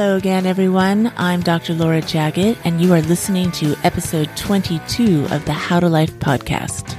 [0.00, 1.12] Hello again, everyone.
[1.18, 1.74] I'm Dr.
[1.74, 6.96] Laura Jaggett, and you are listening to episode 22 of the How to Life podcast.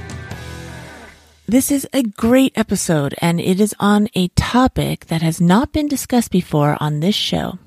[1.46, 5.88] This is a great episode, and it is on a topic that has not been
[5.88, 7.58] discussed before on this show.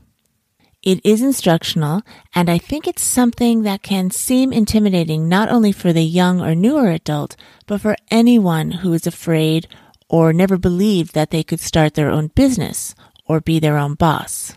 [0.81, 5.91] It is instructional, and I think it's something that can seem intimidating not only for
[5.91, 7.35] the young or newer adult,
[7.67, 9.67] but for anyone who is afraid
[10.07, 12.95] or never believed that they could start their own business
[13.25, 14.55] or be their own boss.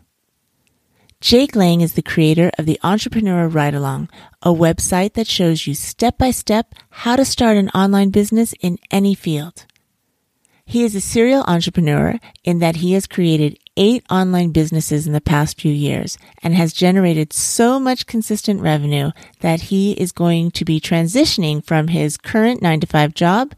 [1.20, 4.08] Jake Lang is the creator of the Entrepreneur Ride Along,
[4.40, 8.78] a website that shows you step by step how to start an online business in
[8.92, 9.66] any field.
[10.64, 15.20] He is a serial entrepreneur in that he has created eight online businesses in the
[15.20, 19.10] past few years and has generated so much consistent revenue
[19.40, 23.54] that he is going to be transitioning from his current nine to five job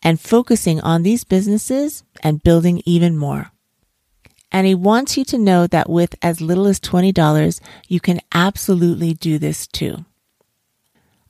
[0.00, 3.50] and focusing on these businesses and building even more.
[4.52, 9.14] And he wants you to know that with as little as $20, you can absolutely
[9.14, 10.04] do this too.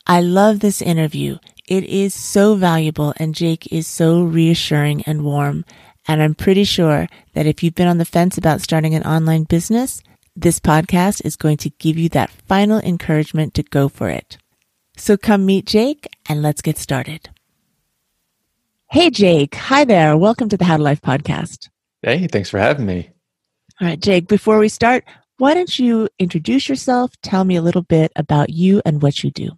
[0.06, 1.38] I love this interview.
[1.68, 5.64] It is so valuable and Jake is so reassuring and warm.
[6.08, 9.44] And I'm pretty sure that if you've been on the fence about starting an online
[9.44, 10.02] business,
[10.34, 14.38] this podcast is going to give you that final encouragement to go for it.
[14.96, 17.30] So come meet Jake and let's get started.
[18.90, 19.54] Hey, Jake.
[19.54, 20.16] Hi there.
[20.16, 21.68] Welcome to the How to Life podcast.
[22.02, 23.10] Hey, thanks for having me.
[23.80, 25.04] All right, Jake, before we start,
[25.36, 27.12] why don't you introduce yourself?
[27.22, 29.50] Tell me a little bit about you and what you do.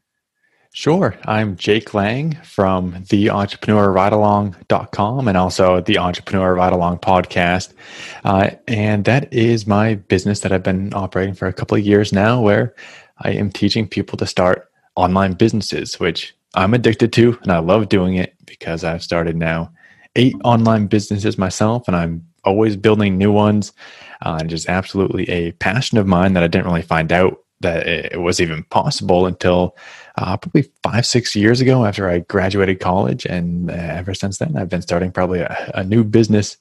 [0.74, 1.14] Sure.
[1.26, 7.74] I'm Jake Lang from the entrepreneurridealong.com and also the Entrepreneur Ride Along podcast.
[8.24, 12.12] Uh, and that is my business that I've been operating for a couple of years
[12.12, 12.74] now, where
[13.18, 17.88] I am teaching people to start online businesses, which I'm addicted to and I love
[17.88, 19.70] doing it because I've started now
[20.16, 23.72] eight online businesses myself and I'm always building new ones.
[24.24, 27.86] Uh, and just absolutely a passion of mine that I didn't really find out that
[27.86, 29.76] it was even possible until
[30.18, 33.24] uh, probably five, six years ago after I graduated college.
[33.24, 36.56] And uh, ever since then, I've been starting probably a, a new business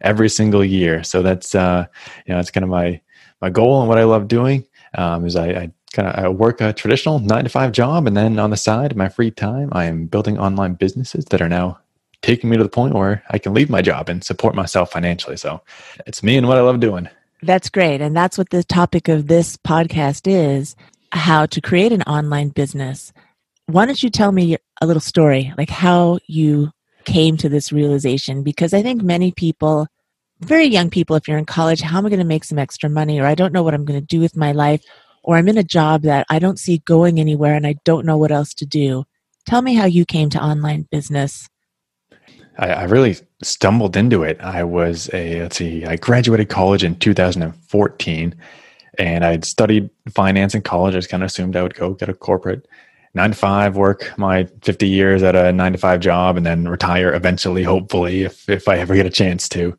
[0.00, 1.02] every single year.
[1.04, 1.86] So that's, uh,
[2.26, 3.00] you know, that's kind of my,
[3.40, 6.60] my goal and what I love doing um, is I, I kind of I work
[6.60, 8.06] a traditional nine to five job.
[8.06, 11.48] And then on the side, my free time, I am building online businesses that are
[11.48, 11.78] now
[12.22, 15.36] taking me to the point where I can leave my job and support myself financially.
[15.36, 15.62] So
[16.06, 17.08] it's me and what I love doing.
[17.42, 18.00] That's great.
[18.00, 20.76] And that's what the topic of this podcast is
[21.12, 23.12] how to create an online business.
[23.66, 26.70] Why don't you tell me a little story, like how you
[27.04, 28.42] came to this realization?
[28.42, 29.86] Because I think many people,
[30.40, 32.90] very young people, if you're in college, how am I going to make some extra
[32.90, 33.18] money?
[33.18, 34.82] Or I don't know what I'm going to do with my life.
[35.22, 38.18] Or I'm in a job that I don't see going anywhere and I don't know
[38.18, 39.04] what else to do.
[39.46, 41.48] Tell me how you came to online business
[42.60, 44.40] I, I really stumbled into it.
[44.40, 48.34] I was a let's see, I graduated college in 2014,
[48.98, 50.94] and I'd studied finance in college.
[50.94, 52.68] I just kind of assumed I would go get a corporate
[53.14, 56.68] nine to five, work my 50 years at a nine to five job, and then
[56.68, 59.76] retire eventually, hopefully, if if I ever get a chance to.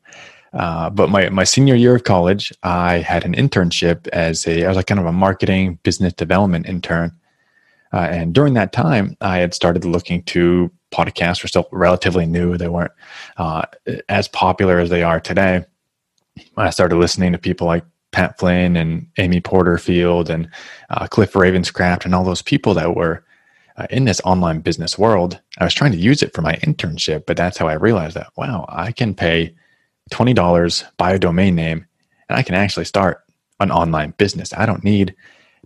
[0.52, 4.68] Uh, but my, my senior year of college, I had an internship as a I
[4.68, 7.12] was like kind of a marketing business development intern,
[7.92, 12.56] uh, and during that time, I had started looking to podcasts were still relatively new.
[12.56, 12.92] They weren't
[13.36, 13.62] uh,
[14.08, 15.64] as popular as they are today.
[16.56, 20.48] I started listening to people like Pat Flynn and Amy Porterfield and
[20.90, 23.24] uh, Cliff Ravenscraft and all those people that were
[23.76, 25.40] uh, in this online business world.
[25.58, 28.30] I was trying to use it for my internship, but that's how I realized that
[28.36, 29.54] wow, I can pay
[30.10, 31.86] twenty dollars, buy a domain name,
[32.28, 33.24] and I can actually start
[33.60, 34.52] an online business.
[34.52, 35.14] I don't need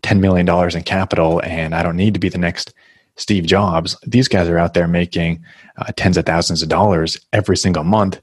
[0.02, 2.72] ten million dollars in capital, and I don't need to be the next
[3.16, 5.44] Steve Jobs, these guys are out there making
[5.78, 8.20] uh, tens of thousands of dollars every single month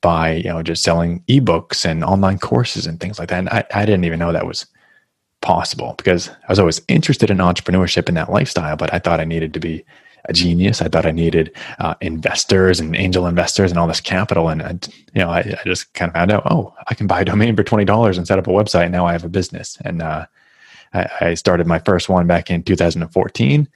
[0.00, 3.38] by you know just selling ebooks and online courses and things like that.
[3.38, 4.66] And I, I didn't even know that was
[5.40, 9.24] possible because I was always interested in entrepreneurship and that lifestyle, but I thought I
[9.24, 9.84] needed to be
[10.28, 10.82] a genius.
[10.82, 14.48] I thought I needed uh, investors and angel investors and all this capital.
[14.48, 17.20] And, and you know, I, I, just kind of found out, oh, I can buy
[17.20, 18.84] a domain for twenty dollars and set up a website.
[18.84, 19.78] And now I have a business.
[19.84, 20.26] And uh,
[20.92, 23.68] I, I, started my first one back in 2014.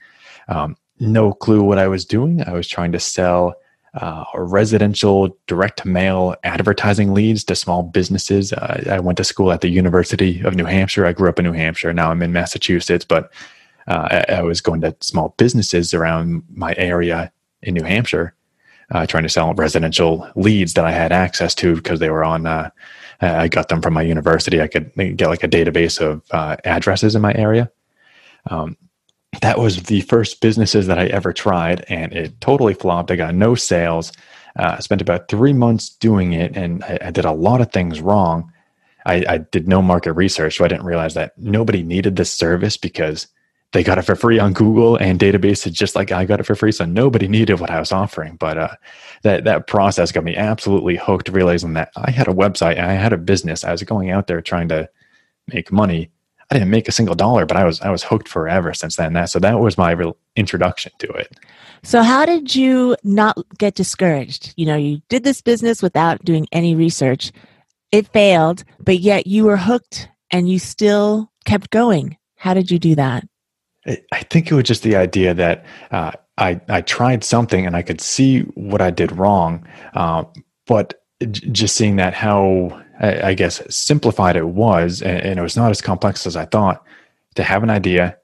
[0.51, 2.43] Um, no clue what I was doing.
[2.47, 3.55] I was trying to sell
[3.93, 8.53] uh, residential direct mail advertising leads to small businesses.
[8.53, 11.05] Uh, I went to school at the University of New Hampshire.
[11.05, 11.91] I grew up in New Hampshire.
[11.93, 13.31] Now I'm in Massachusetts, but
[13.87, 17.31] uh, I, I, was going to small businesses around my area
[17.63, 18.35] in New Hampshire,
[18.91, 22.45] uh, trying to sell residential leads that I had access to because they were on.
[22.45, 22.69] Uh,
[23.21, 24.61] I got them from my university.
[24.61, 27.71] I could get like a database of uh, addresses in my area.
[28.49, 28.77] Um,
[29.39, 33.11] that was the first businesses that I ever tried, and it totally flopped.
[33.11, 34.11] I got no sales.
[34.57, 37.71] Uh, I spent about three months doing it, and I, I, did a lot of
[37.71, 38.51] things wrong.
[39.05, 42.75] I, I did no market research, so I didn't realize that nobody needed this service
[42.75, 43.27] because
[43.71, 46.55] they got it for free on Google and databases, just like I got it for
[46.55, 46.73] free.
[46.73, 48.35] So nobody needed what I was offering.
[48.35, 48.75] But uh,
[49.23, 53.13] that that process got me absolutely hooked, realizing that I had a website, I had
[53.13, 53.63] a business.
[53.63, 54.89] I was going out there trying to
[55.47, 56.11] make money.
[56.51, 59.13] I didn't make a single dollar, but I was I was hooked forever since then.
[59.13, 61.33] That so that was my real introduction to it.
[61.83, 64.53] So how did you not get discouraged?
[64.57, 67.31] You know, you did this business without doing any research.
[67.91, 72.17] It failed, but yet you were hooked and you still kept going.
[72.35, 73.25] How did you do that?
[73.87, 77.81] I think it was just the idea that uh, I I tried something and I
[77.81, 80.25] could see what I did wrong, uh,
[80.67, 85.71] but just seeing that how I, guess simplified it was, and, and, it was not
[85.71, 86.83] as complex as I thought.
[87.35, 88.17] To have an idea,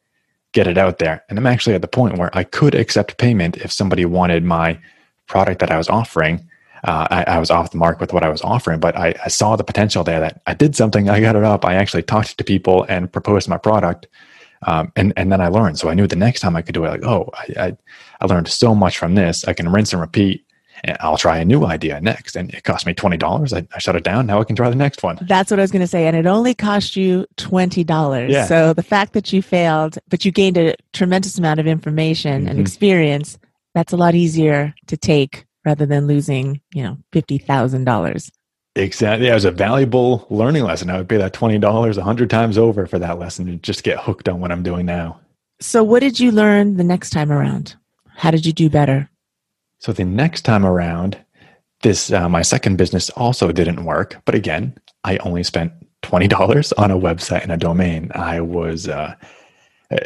[0.51, 3.57] get it out there, and I'm actually at the point where I could accept payment
[3.57, 4.79] if somebody wanted my
[5.25, 6.47] product that I was offering.
[6.83, 9.29] Uh, I, I, was off the mark with what I was offering, but I, I
[9.29, 12.37] saw the potential there that I did something, I got it up, I actually talked
[12.37, 14.07] to people and proposed my product
[14.63, 15.77] um, and and then I learned.
[15.77, 17.77] So I knew the next time I could do it, like, oh, I, I,
[18.21, 19.45] I learned so much from this.
[19.45, 20.45] I can rinse and repeat,
[20.83, 22.35] and I'll try a new idea next.
[22.35, 23.53] And it cost me twenty dollars.
[23.53, 24.27] I, I shut it down.
[24.27, 25.17] Now I can try the next one.
[25.21, 26.07] That's what I was going to say.
[26.07, 28.31] And it only cost you twenty dollars.
[28.31, 28.45] Yeah.
[28.45, 32.49] So the fact that you failed, but you gained a tremendous amount of information mm-hmm.
[32.49, 33.37] and experience,
[33.73, 38.31] that's a lot easier to take rather than losing, you know, fifty thousand dollars.
[38.77, 39.27] Exactly.
[39.27, 40.89] It was a valuable learning lesson.
[40.89, 43.97] I would pay that $20 a hundred times over for that lesson and just get
[43.97, 45.19] hooked on what I'm doing now.
[45.59, 47.75] So what did you learn the next time around?
[48.15, 49.09] How did you do better?
[49.79, 51.17] So the next time around,
[51.81, 54.21] this uh, my second business also didn't work.
[54.25, 55.71] But again, I only spent
[56.03, 58.11] $20 on a website and a domain.
[58.15, 59.15] I was uh,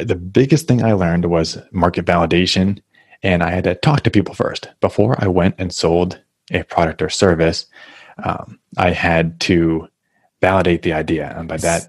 [0.00, 2.82] the biggest thing I learned was market validation
[3.22, 6.20] and I had to talk to people first before I went and sold
[6.50, 7.66] a product or service
[8.22, 9.88] um, I had to
[10.40, 11.34] validate the idea.
[11.36, 11.88] And by that,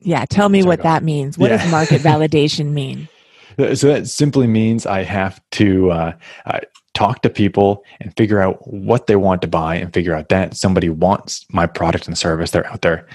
[0.00, 1.38] yeah, tell me what that means.
[1.38, 1.58] What yeah.
[1.58, 3.08] does market validation mean?
[3.58, 6.12] So that simply means I have to uh,
[6.94, 10.56] talk to people and figure out what they want to buy and figure out that
[10.56, 12.50] somebody wants my product and service.
[12.50, 13.06] They're out there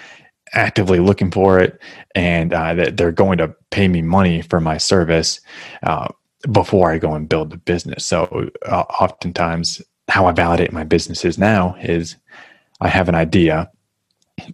[0.54, 1.80] actively looking for it
[2.16, 5.40] and uh, that they're going to pay me money for my service
[5.84, 6.08] uh,
[6.52, 8.06] before I go and build the business.
[8.06, 12.16] So uh, oftentimes how I validate my businesses now is
[12.80, 13.70] I have an idea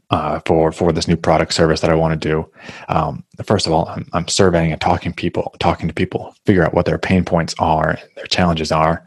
[0.10, 2.50] uh, for for this new product service that I want to do.
[2.90, 6.74] Um, first of all, I'm, I'm, surveying and talking people, talking to people, figure out
[6.74, 9.06] what their pain points are, their challenges are,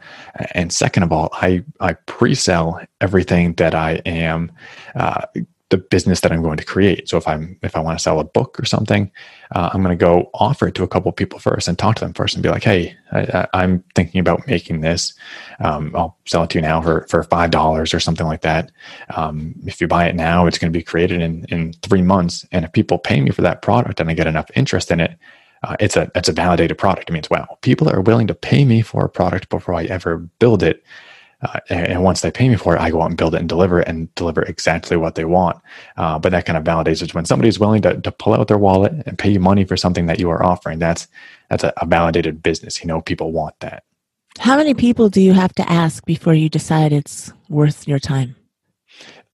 [0.53, 4.51] and second of all, I I pre-sell everything that I am
[4.95, 5.21] uh,
[5.69, 7.09] the business that I'm going to create.
[7.09, 9.11] So if I'm if I want to sell a book or something,
[9.53, 12.05] uh, I'm going to go offer it to a couple people first and talk to
[12.05, 15.13] them first and be like, "Hey, I, am thinking about making this.
[15.59, 18.71] Um, I'll sell it to you now for for five dollars or something like that.
[19.15, 22.45] Um, if you buy it now, it's going to be created in in three months.
[22.51, 25.17] And if people pay me for that product and I get enough interest in it,
[25.63, 27.09] uh, it's a it's a validated product.
[27.09, 30.17] It means wow, people are willing to pay me for a product before I ever
[30.17, 30.83] build it.
[31.41, 33.47] Uh, and once they pay me for it, I go out and build it and
[33.47, 35.61] deliver it and deliver exactly what they want.
[35.95, 38.47] Uh, but that kind of validates it when somebody is willing to, to pull out
[38.47, 40.79] their wallet and pay you money for something that you are offering.
[40.79, 41.07] That's
[41.49, 42.81] that's a, a validated business.
[42.81, 43.83] You know, people want that.
[44.39, 48.35] How many people do you have to ask before you decide it's worth your time?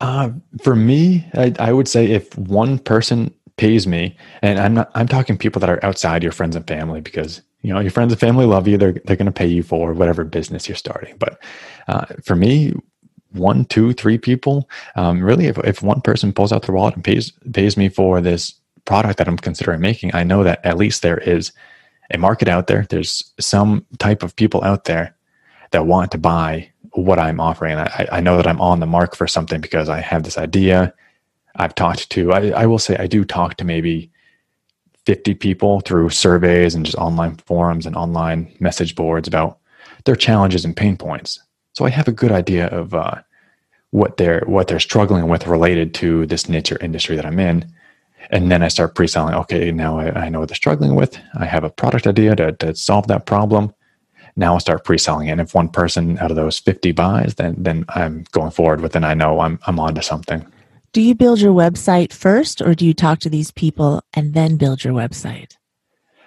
[0.02, 0.32] Uh,
[0.62, 5.08] for me, I, I would say if one person pays me, and I'm not, I'm
[5.08, 8.20] talking people that are outside your friends and family because you know your friends and
[8.20, 8.78] family love you.
[8.78, 11.16] They're they're going to pay you for whatever business you're starting.
[11.18, 11.42] But
[11.88, 12.74] uh, for me,
[13.32, 17.04] one, two, three people, um, really, if if one person pulls out their wallet and
[17.04, 18.54] pays pays me for this
[18.86, 21.52] product that I'm considering making, I know that at least there is
[22.12, 22.86] a market out there.
[22.90, 25.16] There's some type of people out there
[25.72, 27.78] that want to buy what I'm offering.
[27.78, 30.94] I, I know that I'm on the mark for something because I have this idea.
[31.56, 34.12] I've talked to, I, I will say, I do talk to maybe
[35.06, 39.60] 50 people through surveys and just online forums and online message boards about
[40.06, 41.40] their challenges and pain points.
[41.74, 43.16] So I have a good idea of uh,
[43.92, 47.72] what they're what they're struggling with related to this niche or industry that I'm in.
[48.30, 49.36] And then I start pre-selling.
[49.36, 51.20] Okay, now I, I know what they're struggling with.
[51.36, 53.74] I have a product idea to, to solve that problem.
[54.36, 55.34] Now I start pre-selling it.
[55.34, 58.96] And if one person out of those 50 buys, then then I'm going forward with
[58.96, 59.04] it.
[59.04, 60.46] I know I'm I'm onto something.
[60.94, 64.58] Do you build your website first or do you talk to these people and then
[64.58, 65.58] build your website?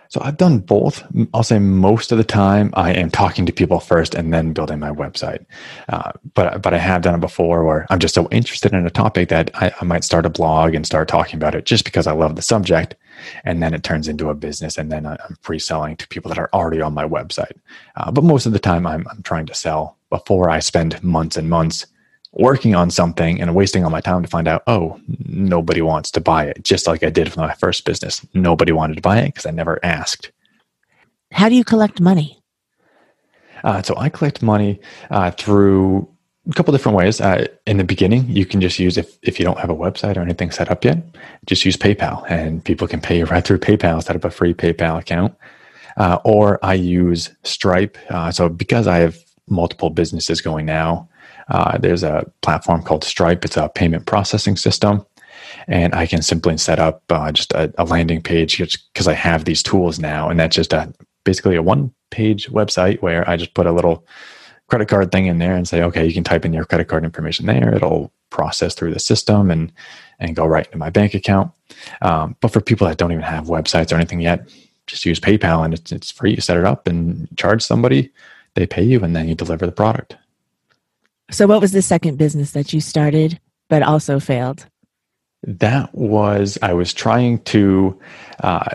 [0.09, 1.05] So I've done both.
[1.33, 4.81] I'll say most of the time I am talking to people first and then building
[4.81, 5.47] my website.
[5.89, 8.91] Uh, but but I have done it before where I'm just so interested in a
[8.91, 12.09] topic that I, I, might start a blog and start talking about it just because
[12.09, 12.97] I love the subject,
[13.45, 16.51] and then it turns into a business, and then I'm pre-selling to people that are
[16.53, 17.57] already on my website.
[17.97, 21.37] Uh, but most of the time I'm I'm trying to sell before I spend months
[21.37, 21.87] and months
[22.37, 26.21] working on something and wasting all my time to find out, oh, nobody wants to
[26.21, 26.63] buy it.
[26.63, 28.25] Just like I did with my first business.
[28.35, 30.31] Nobody wanted to buy it because I never asked.
[31.33, 32.43] How do you collect money?
[33.65, 34.79] Uh, so I collect money
[35.11, 36.09] uh, through
[36.49, 37.21] a couple different ways.
[37.21, 40.17] Uh, in the beginning, you can just use if if you don't have a website
[40.17, 40.99] or anything set up yet,
[41.47, 44.03] just use PayPal, and people can pay you right through PayPal.
[44.03, 45.35] Set up a free PayPal account,
[45.97, 47.99] uh, or I use Stripe.
[48.11, 51.09] Uh, so because I have multiple businesses going now,
[51.49, 53.45] uh, there's a platform called Stripe.
[53.45, 55.05] It's a payment processing system.
[55.69, 59.45] And I can simply set up uh, just a, a, landing page because I have
[59.45, 60.29] these tools now.
[60.29, 60.93] And that's just a,
[61.25, 64.07] basically a one page website where I just put a little
[64.69, 67.05] credit card thing in there and say, okay, you can type in your credit card
[67.05, 67.75] information there.
[67.75, 69.73] It'll process through the system and,
[70.19, 71.53] and go right into my bank account.
[72.03, 74.49] Um, but for people that don't even have websites or anything yet,
[74.87, 76.35] just use PayPal and it's, it's free.
[76.35, 78.11] You set it up and charge somebody,
[78.55, 80.17] they pay you, and then you deliver the product.
[81.31, 84.67] So, what was the second business that you started but also failed?
[85.43, 88.01] That was, I was trying to,
[88.43, 88.75] uh,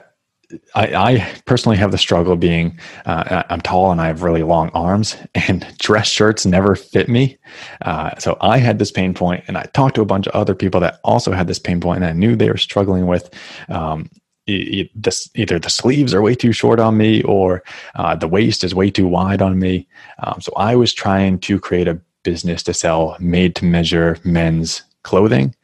[0.75, 4.70] I, I, personally have the struggle being uh, I'm tall and I have really long
[4.74, 7.38] arms, and dress shirts never fit me.
[7.81, 10.55] Uh, so I had this pain point, and I talked to a bunch of other
[10.55, 13.34] people that also had this pain point, and I knew they were struggling with
[13.70, 14.10] um,
[14.48, 17.63] this, either the sleeves are way too short on me or
[17.96, 19.88] uh, the waist is way too wide on me.
[20.20, 24.83] Um, so I was trying to create a business to sell made to measure men's
[25.03, 25.55] clothing.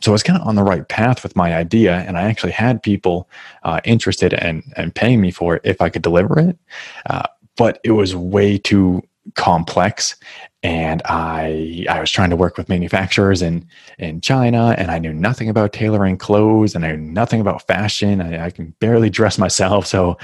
[0.00, 2.52] So I was kind of on the right path with my idea, and I actually
[2.52, 3.28] had people
[3.62, 6.58] uh, interested and and paying me for it if I could deliver it.
[7.06, 7.22] Uh,
[7.56, 9.02] but it was way too
[9.34, 10.16] complex
[10.64, 15.12] and I I was trying to work with manufacturers in in China, and I knew
[15.12, 18.22] nothing about tailoring clothes, and I knew nothing about fashion.
[18.22, 20.16] I, I can barely dress myself, so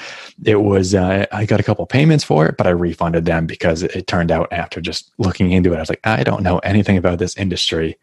[0.44, 3.82] it was uh, I got a couple payments for it, but I refunded them because
[3.82, 6.58] it, it, turned out after just looking into it, I was like, I don't know
[6.60, 7.98] anything about this industry.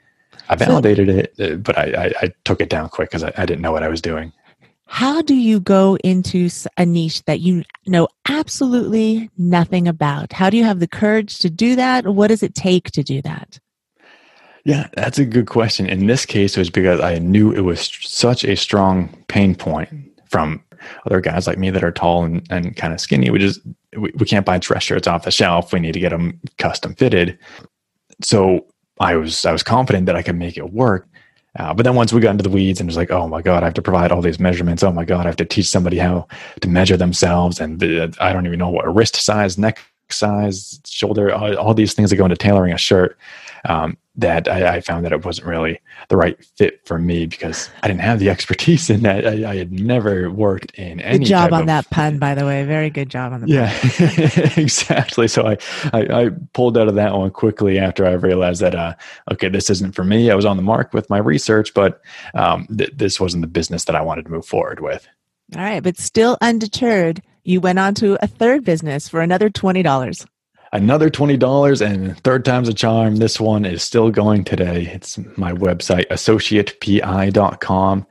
[0.48, 3.48] I validated it, uh, but I, I, I took it down quick because I, I
[3.48, 4.32] didn't know what I was doing.
[4.88, 10.34] How do you go into a niche that you know absolutely nothing about?
[10.34, 12.08] How do you have the courage to do that?
[12.08, 13.60] What does it take to do that?
[14.63, 15.86] Yeah, that's a good question.
[15.86, 19.89] In this case, it was because I knew it was such a strong pain point
[20.25, 20.63] from
[21.06, 23.29] other guys like me that are tall and, and kind of skinny.
[23.29, 23.62] We just
[23.98, 25.74] we, we can't buy dress shirts off the shelf.
[25.74, 27.38] We need to get them custom fitted.
[28.22, 28.65] So
[29.00, 31.08] I was I was confident that I could make it work.
[31.58, 33.42] Uh, but then once we got into the weeds and it was like, oh my
[33.42, 34.84] God, I have to provide all these measurements.
[34.84, 36.28] Oh my God, I have to teach somebody how
[36.62, 37.60] to measure themselves.
[37.60, 41.94] And the, I don't even know what wrist size, neck size, shoulder, all, all, these
[41.94, 43.18] things that go into tailoring a shirt.
[43.66, 47.69] Um, that I, I, found that it wasn't really the right fit for me because
[47.83, 49.25] I didn't have the expertise in that.
[49.27, 51.19] I, I had never worked in any.
[51.19, 52.65] Good job on of, that pun, by the way.
[52.65, 53.47] Very good job on the.
[53.47, 53.71] Yeah,
[54.62, 55.27] exactly.
[55.27, 55.57] So I,
[55.93, 58.95] I, I pulled out of that one quickly after I realized that uh,
[59.31, 60.31] okay, this isn't for me.
[60.31, 62.01] I was on the mark with my research, but
[62.33, 65.07] um, th- this wasn't the business that I wanted to move forward with.
[65.55, 69.83] All right, but still undeterred, you went on to a third business for another twenty
[69.83, 70.25] dollars
[70.71, 73.17] another $20 and third time's a charm.
[73.17, 74.89] This one is still going today.
[74.93, 78.05] It's my website, associatepi.com.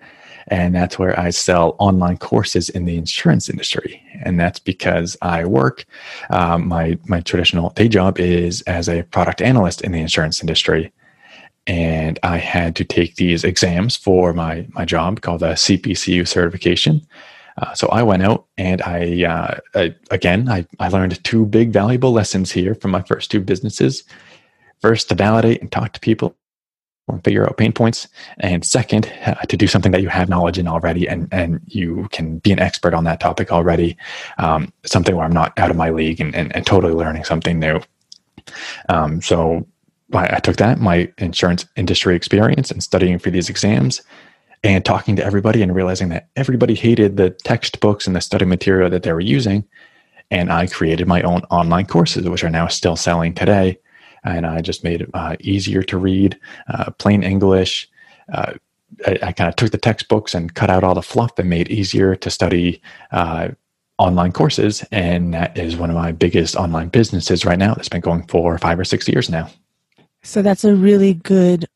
[0.49, 4.01] And that's where I sell online courses in the insurance industry.
[4.25, 5.85] And that's because I work,
[6.31, 10.93] um, my, my traditional day job is as a product analyst in the insurance industry.
[11.67, 17.05] And I had to take these exams for my, my job called the CPCU certification.
[17.59, 21.71] Uh, so I went out and I, uh, I again, I, I learned two big
[21.71, 24.05] valuable lessons here from my first two businesses.
[24.81, 26.37] First, to validate and talk to people
[27.09, 28.09] and figure out pain points.
[28.41, 32.09] And second, uh, to do something that you have knowledge in already and, and you
[32.13, 33.97] can be an expert on that topic already.
[34.39, 37.59] Um, something where I'm not out of my league and, and, and totally learning something
[37.59, 37.81] new.
[38.89, 39.67] Um, so
[40.13, 44.03] I, I took that, my insurance industry experience and studying for these exams
[44.63, 48.91] and talking to everybody and realizing that everybody hated the textbooks and the study material
[48.91, 49.65] that they were using.
[50.31, 53.79] And I created my own online courses, which are now still selling today.
[54.25, 57.89] And I just made it uh, easier to read, uh, plain English.
[58.33, 58.55] Uh,
[59.07, 61.69] I, I kind of took the textbooks and cut out all the fluff and made
[61.69, 62.83] easier to study
[63.13, 63.51] uh,
[63.99, 64.85] online courses.
[64.91, 68.59] And that is one of my biggest online businesses right now that's been going for
[68.59, 69.49] five or six years now.
[70.23, 71.67] So that's a really good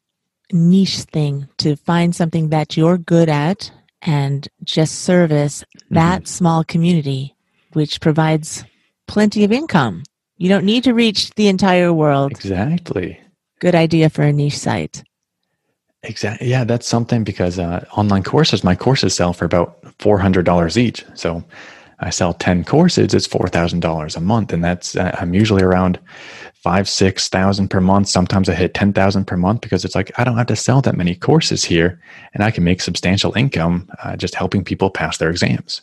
[0.53, 3.71] niche thing to find something that you're good at
[4.03, 5.95] and just service mm-hmm.
[5.95, 7.35] that small community,
[7.73, 8.65] which provides
[9.07, 10.03] plenty of income.
[10.37, 12.33] You don't need to reach the entire world.
[12.33, 13.21] Exactly.
[13.61, 15.03] Good idea for a niche site.
[16.03, 16.49] Exactly.
[16.49, 20.79] Yeah, that's something because uh, online courses, my courses sell for about four hundred dollars
[20.79, 21.05] each.
[21.15, 21.45] So
[22.01, 24.53] I sell 10 courses, it's $4,000 a month.
[24.53, 25.99] And that's, uh, I'm usually around
[26.63, 28.09] five, 6,000 per month.
[28.09, 30.97] Sometimes I hit 10,000 per month because it's like, I don't have to sell that
[30.97, 32.01] many courses here
[32.35, 35.81] and I can make substantial income uh, just helping people pass their exams.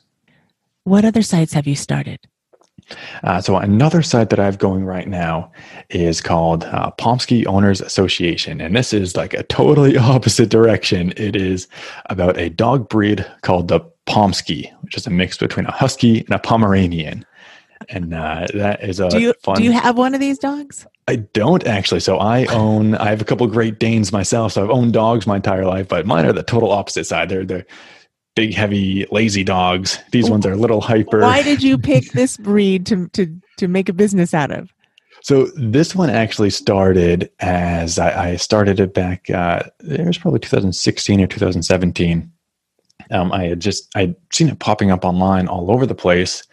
[0.83, 2.19] What other sites have you started?
[3.23, 5.51] Uh, so another site that I have going right now
[5.89, 11.11] is called uh, Pomsky Owners Association, and this is like a totally opposite direction.
[11.17, 11.67] It is
[12.05, 16.31] about a dog breed called the Pomsky, which is a mix between a Husky and
[16.31, 17.25] a Pomeranian,
[17.89, 19.57] and uh, that is a do you fun.
[19.57, 20.85] do you have one of these dogs?
[21.07, 22.01] I don't actually.
[22.01, 22.95] So I own.
[22.95, 24.53] I have a couple Great Danes myself.
[24.53, 27.29] So I've owned dogs my entire life, but mine are the total opposite side.
[27.29, 27.65] They're they're
[28.35, 29.99] big, heavy, lazy dogs.
[30.11, 31.21] These ones are a little hyper.
[31.21, 34.71] Why did you pick this breed to to to make a business out of?
[35.23, 39.29] So this one actually started as I, I started it back.
[39.29, 42.31] Uh, it was probably 2016 or 2017.
[43.09, 46.43] Um, I had just I'd seen it popping up online all over the place,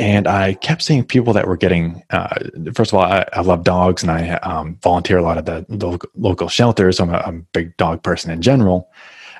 [0.00, 2.02] and I kept seeing people that were getting.
[2.08, 2.34] Uh,
[2.74, 6.00] first of all, I, I, love dogs, and I um, volunteer a lot at the,
[6.14, 6.96] local shelters.
[6.96, 8.90] So I'm a, I'm a big dog person in general.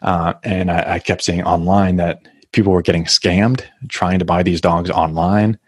[0.03, 4.43] Uh, and I, I, kept seeing online that people were getting scammed trying to buy
[4.43, 5.59] these dogs online.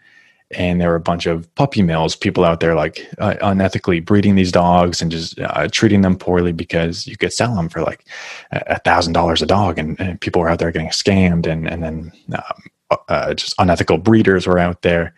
[0.51, 4.35] And there were a bunch of puppy mills, people out there like uh, unethically breeding
[4.35, 8.05] these dogs and just uh, treating them poorly because you could sell them for like
[8.51, 11.81] a thousand dollars a dog, and, and, people were out there getting scammed, and and
[11.81, 12.63] then um,
[13.09, 15.13] uh, just unethical breeders were out there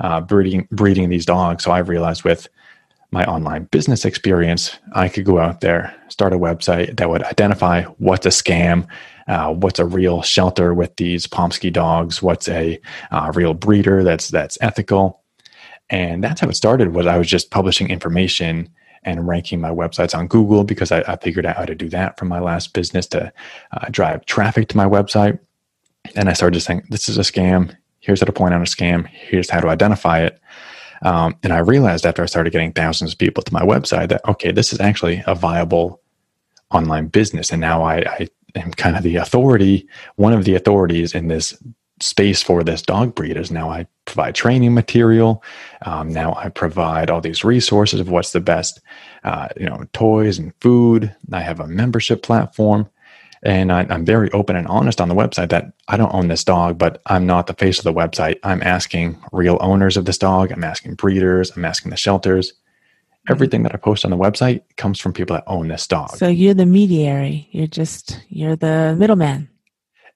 [0.00, 1.64] uh, breeding breeding these dogs.
[1.64, 2.48] So I realized with
[3.10, 7.82] my online business experience, I could go out there, start a website that would identify
[7.98, 8.86] what's a scam,
[9.28, 12.80] uh, what's a real shelter with these Pomsky dogs, what's a
[13.12, 15.22] uh, real breeder that's that's ethical,
[15.88, 16.94] and that's how it started.
[16.94, 18.68] Was I was just publishing information
[19.04, 22.18] and ranking my websites on Google because I, I figured out how to do that
[22.18, 23.32] from my last business to
[23.70, 25.38] uh, drive traffic to my website,
[26.16, 27.74] and I started saying, "This is a scam.
[28.00, 29.06] Here's how to point out a scam.
[29.06, 30.40] Here's how to identify it."
[31.02, 34.26] Um, and I realized after I started getting thousands of people to my website that,
[34.28, 36.00] okay, this is actually a viable
[36.72, 37.50] online business.
[37.50, 39.86] And now I, I am kind of the authority,
[40.16, 41.56] one of the authorities in this
[42.00, 45.42] space for this dog breed is now I provide training material.
[45.82, 48.80] Um, now I provide all these resources of what's the best,
[49.24, 51.14] uh, you know, toys and food.
[51.32, 52.88] I have a membership platform.
[53.42, 56.44] And I, am very open and honest on the website that I don't own this
[56.44, 58.38] dog, but I'm not the face of the website.
[58.42, 60.52] I'm asking real owners of this dog.
[60.52, 61.52] I'm asking breeders.
[61.56, 62.52] I'm asking the shelters.
[62.52, 63.32] Mm-hmm.
[63.32, 66.16] Everything that I post on the website comes from people that own this dog.
[66.16, 67.48] So you're the mediary.
[67.52, 69.48] You're just you're the middleman.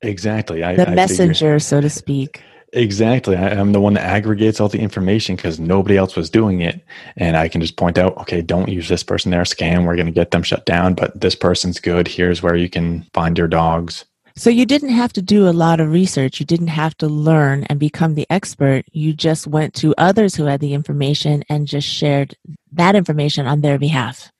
[0.02, 0.64] Exactly.
[0.64, 2.42] I, the I messenger, figure, so to speak.
[2.72, 3.36] Exactly.
[3.36, 6.80] I, am the one that aggregates all the information because nobody else was doing it.
[7.16, 9.30] And I can just point out, okay, don't use this person.
[9.30, 9.84] They're a scam.
[9.84, 10.94] We're going to get them shut down.
[10.94, 12.06] But this person's good.
[12.06, 14.04] Here's where you can find your dogs.
[14.36, 16.38] So you didn't have to do a lot of research.
[16.38, 18.84] You didn't have to learn and become the expert.
[18.92, 22.36] You just went to others who had the information and just shared
[22.72, 24.30] that information on their behalf.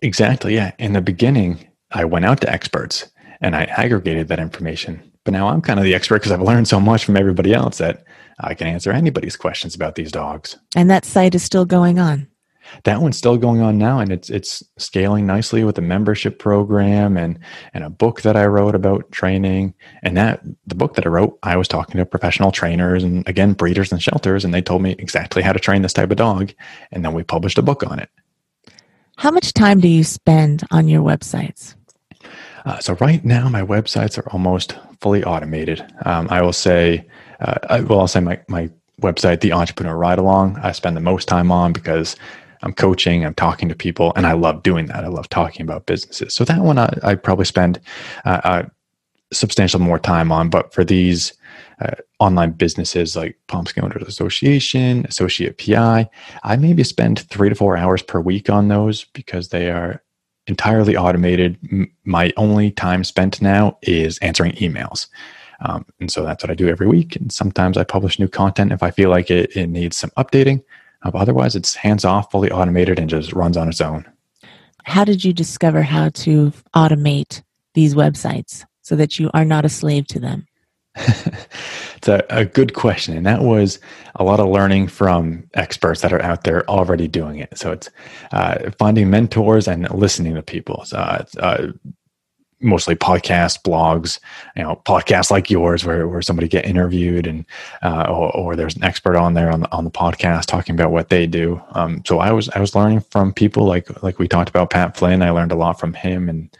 [0.00, 0.54] Exactly.
[0.54, 0.72] Yeah.
[0.78, 5.48] In the beginning, I went out to experts and I aggregated that information but now
[5.48, 8.04] I'm kind of the expert because I've learned so much from everybody else that
[8.40, 10.56] I can answer anybody's questions about these dogs.
[10.76, 12.28] And that site is still going on.
[12.84, 17.16] That one's still going on now, and it's it's scaling nicely with a membership program
[17.16, 17.38] and
[17.72, 19.72] and a book that I wrote about training.
[20.02, 23.54] And that the book that I wrote, I was talking to professional trainers and again
[23.54, 26.52] breeders and shelters, and they told me exactly how to train this type of dog.
[26.92, 28.10] And then we published a book on it.
[29.16, 31.74] How much time do you spend on your websites?
[32.64, 35.84] Uh, so right now, my websites are almost fully automated.
[36.04, 37.06] Um, I will say,
[37.40, 41.00] uh, I, well, I'll say my, my website, the Entrepreneur Ride Along, I spend the
[41.00, 42.16] most time on because
[42.62, 45.04] I'm coaching, I'm talking to people, and I love doing that.
[45.04, 46.34] I love talking about businesses.
[46.34, 47.80] So that one I, I probably spend
[48.24, 48.62] uh, uh
[49.32, 50.48] substantial more time on.
[50.48, 51.32] But for these
[51.80, 56.08] uh, online businesses like Pomsky Owners Association, Associate PI,
[56.42, 60.02] I maybe spend three to four hours per week on those because they are
[60.48, 61.58] entirely automated.
[62.04, 65.06] My only time spent now is answering emails.
[65.60, 67.16] Um, and so that's what I do every week.
[67.16, 70.62] And sometimes I publish new content if I feel like it, it needs some updating.
[71.02, 74.04] Uh, otherwise, it's hands off, fully automated, and just runs on its own.
[74.84, 77.42] How did you discover how to automate
[77.74, 80.47] these websites so that you are not a slave to them?
[81.96, 83.16] it's a, a, good question.
[83.16, 83.78] And that was
[84.16, 87.56] a lot of learning from experts that are out there already doing it.
[87.56, 87.88] So it's
[88.32, 90.84] uh, finding mentors and listening to people.
[90.84, 91.72] So it's, uh,
[92.60, 94.18] mostly podcasts, blogs,
[94.56, 97.46] you know, podcasts like yours where, where somebody get interviewed and,
[97.82, 100.90] uh, or, or, there's an expert on there on the, on the podcast talking about
[100.90, 101.62] what they do.
[101.72, 104.96] Um, so I was, I was learning from people like, like we talked about Pat
[104.96, 105.22] Flynn.
[105.22, 106.50] I learned a lot from him and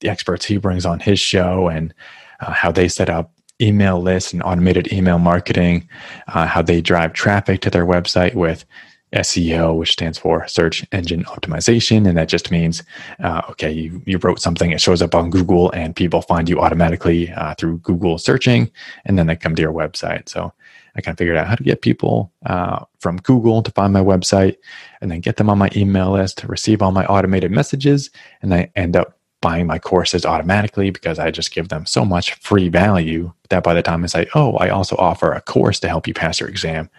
[0.00, 1.94] the experts he brings on his show and
[2.40, 5.88] uh, how they set up email lists and automated email marketing,
[6.28, 8.64] uh, how they drive traffic to their website with
[9.12, 12.08] SEO, which stands for search engine optimization.
[12.08, 12.82] And that just means,
[13.20, 16.60] uh, okay, you, you wrote something, it shows up on Google, and people find you
[16.60, 18.70] automatically uh, through Google searching,
[19.04, 20.28] and then they come to your website.
[20.28, 20.52] So
[20.96, 24.00] I kind of figured out how to get people uh, from Google to find my
[24.00, 24.56] website
[25.00, 28.10] and then get them on my email list to receive all my automated messages.
[28.42, 32.34] And I end up buying my courses automatically because I just give them so much
[32.40, 35.88] free value that by the time I say, oh, I also offer a course to
[35.88, 36.90] help you pass your exam,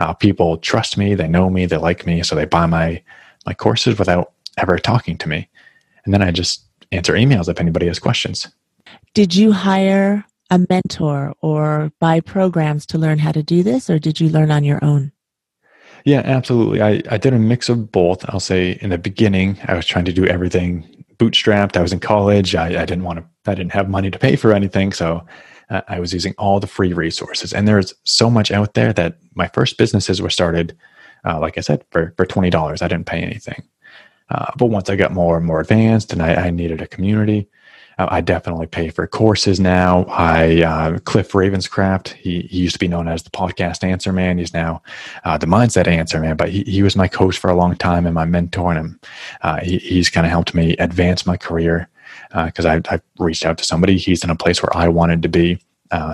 [0.00, 3.00] uh, people trust me, they know me, they like me, so they buy my
[3.46, 5.48] my courses without ever talking to me.
[6.04, 8.48] And then I just answer emails if anybody has questions.
[9.14, 14.00] Did you hire a mentor or buy programs to learn how to do this, or
[14.00, 15.12] did you learn on your own?
[16.04, 16.82] Yeah, absolutely.
[16.82, 18.28] I, I did a mix of both.
[18.28, 21.76] I'll say in the beginning, I was trying to do everything bootstrapped.
[21.76, 22.54] I was in college.
[22.54, 24.92] I, I didn't want to, I didn't have money to pay for anything.
[24.92, 25.24] So
[25.70, 27.52] uh, I was using all the free resources.
[27.52, 30.76] And there's so much out there that my first businesses were started,
[31.24, 32.82] uh, like I said, for, for $20.
[32.82, 33.62] I didn't pay anything.
[34.30, 37.48] Uh, but once I got more and more advanced and I, I needed a community,
[37.98, 40.04] uh, I definitely pay for courses now.
[40.04, 42.08] I uh, Cliff Ravenscraft.
[42.08, 44.38] He, he, used to be known as the podcast answer man.
[44.38, 44.82] He's now
[45.24, 46.36] uh, the mindset answer man.
[46.36, 48.98] But he, he was my coach for a long time and my mentor, and
[49.42, 51.88] uh, he, he's kind of helped me advance my career
[52.46, 53.98] because uh, I, I reached out to somebody.
[53.98, 55.60] He's in a place where I wanted to be,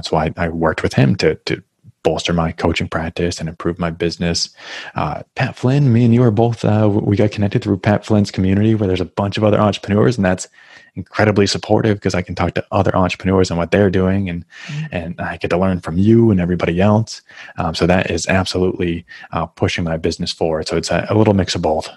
[0.02, 1.62] so I, I worked with him to to
[2.02, 4.50] bolster my coaching practice and improve my business.
[4.94, 8.30] Uh, Pat Flynn, me and you are both, uh, we got connected through Pat Flynn's
[8.30, 10.48] community where there's a bunch of other entrepreneurs, and that's
[10.98, 14.86] incredibly supportive because I can talk to other entrepreneurs and what they're doing, and mm-hmm.
[14.92, 17.22] and I get to learn from you and everybody else.
[17.56, 20.68] Um, so that is absolutely uh, pushing my business forward.
[20.68, 21.88] So it's a, a, little mix of both.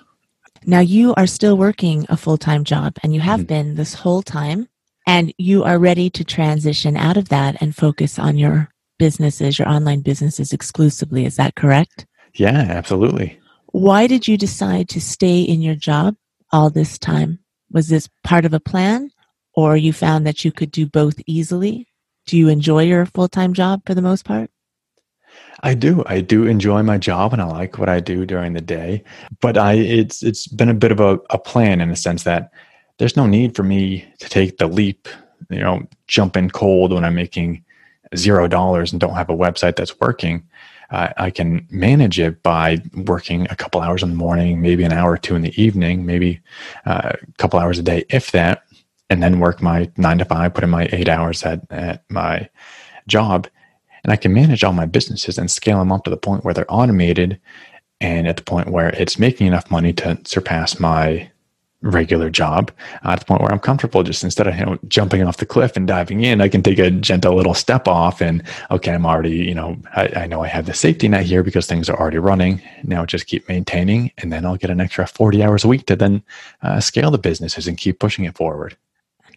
[0.65, 3.47] Now you are still working a full time job, and you have mm-hmm.
[3.47, 4.69] been this whole time,
[5.07, 9.67] and you are ready to transition out of that and focus on your businesses, your
[9.67, 11.25] online businesses exclusively.
[11.25, 12.05] Is that correct?
[12.35, 13.39] Yeah, absolutely.
[13.71, 16.15] Why did you decide to stay in your job
[16.51, 17.39] all this time?
[17.71, 19.11] Was this part of a plan
[19.53, 21.87] or you found that you could do both easily?
[22.25, 24.49] Do you enjoy your full time job for the most part?
[25.63, 26.03] I do.
[26.07, 29.03] I do enjoy my job and I like what I do during the day.
[29.39, 32.51] But I it's it's been a bit of a, a plan in the sense that
[32.97, 35.07] there's no need for me to take the leap,
[35.49, 37.63] you know, jump in cold when I'm making
[38.15, 40.43] zero dollars and don't have a website that's working
[40.91, 44.91] uh, I can manage it by working a couple hours in the morning, maybe an
[44.91, 46.41] hour or two in the evening, maybe
[46.85, 48.63] uh, a couple hours a day, if that,
[49.09, 52.49] and then work my nine to five, put in my eight hours at, at my
[53.07, 53.47] job.
[54.03, 56.53] And I can manage all my businesses and scale them up to the point where
[56.53, 57.39] they're automated
[58.01, 61.29] and at the point where it's making enough money to surpass my
[61.81, 62.71] regular job
[63.03, 64.03] uh, the point where I'm comfortable.
[64.03, 66.79] Just instead of you know, jumping off the cliff and diving in, I can take
[66.79, 70.47] a gentle little step off and okay, I'm already, you know, I, I know I
[70.47, 72.61] have the safety net here because things are already running.
[72.83, 75.95] Now just keep maintaining, and then I'll get an extra 40 hours a week to
[75.95, 76.23] then
[76.61, 78.77] uh, scale the businesses and keep pushing it forward.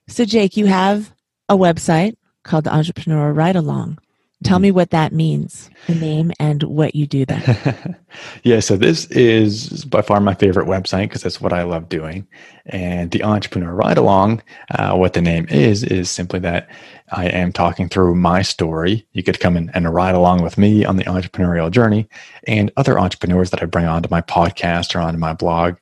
[0.08, 1.12] So, Jake, you have
[1.48, 3.98] a website called the Entrepreneur Ride Along.
[4.44, 7.98] Tell me what that means, the name and what you do there.
[8.42, 12.28] yeah, so this is by far my favorite website because that's what I love doing.
[12.66, 16.68] And the Entrepreneur Ride Along, uh, what the name is, is simply that
[17.10, 19.06] I am talking through my story.
[19.12, 22.06] You could come in and ride along with me on the entrepreneurial journey
[22.46, 25.76] and other entrepreneurs that I bring onto my podcast or onto my blog.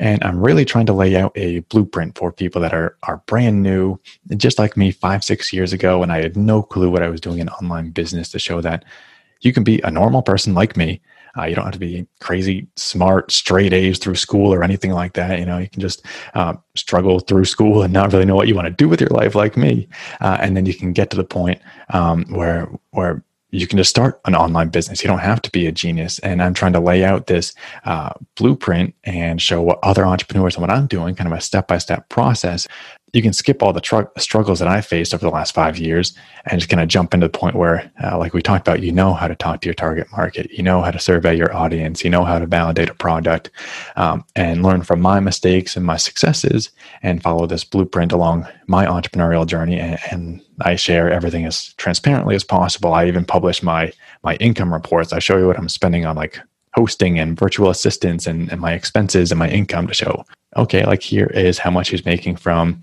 [0.00, 3.62] And I'm really trying to lay out a blueprint for people that are, are brand
[3.62, 4.00] new,
[4.36, 6.02] just like me five, six years ago.
[6.02, 8.84] And I had no clue what I was doing in online business to show that
[9.42, 11.02] you can be a normal person like me.
[11.38, 15.12] Uh, you don't have to be crazy, smart, straight A's through school or anything like
[15.12, 15.38] that.
[15.38, 18.54] You know, you can just uh, struggle through school and not really know what you
[18.54, 19.86] want to do with your life, like me,
[20.20, 21.60] uh, and then you can get to the point
[21.90, 25.02] um, where where you can just start an online business.
[25.02, 26.18] You don't have to be a genius.
[26.20, 30.62] And I'm trying to lay out this uh, blueprint and show what other entrepreneurs and
[30.62, 32.66] what I'm doing, kind of a step by step process
[33.12, 36.14] you can skip all the tr- struggles that I faced over the last five years
[36.46, 38.92] and just kind of jump into the point where, uh, like we talked about, you
[38.92, 42.04] know how to talk to your target market, you know how to survey your audience,
[42.04, 43.50] you know how to validate a product,
[43.96, 46.70] um, and learn from my mistakes and my successes,
[47.02, 49.78] and follow this blueprint along my entrepreneurial journey.
[49.78, 52.94] And, and I share everything as transparently as possible.
[52.94, 53.92] I even publish my
[54.22, 55.12] my income reports.
[55.12, 56.38] I show you what I'm spending on like
[56.74, 60.24] hosting and virtual assistants and, and my expenses and my income to show
[60.56, 62.80] okay like here is how much he's making from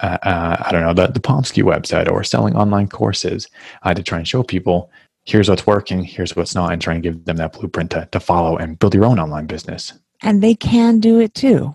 [0.00, 3.48] uh, uh, i don't know the, the pomsky website or selling online courses
[3.82, 4.90] i had to try and show people
[5.24, 8.20] here's what's working here's what's not and try and give them that blueprint to, to
[8.20, 11.74] follow and build your own online business and they can do it too